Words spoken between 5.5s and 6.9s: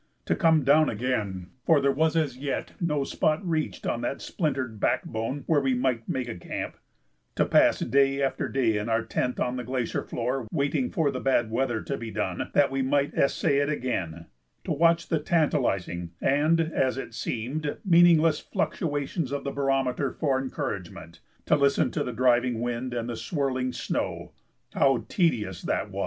we might make a camp